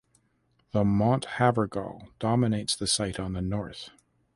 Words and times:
The 0.71 0.83
Mont 0.83 1.25
Havergal 1.37 2.07
dominates 2.17 2.75
the 2.75 2.87
site 2.87 3.19
on 3.19 3.33
the 3.33 3.41
North. 3.43 3.91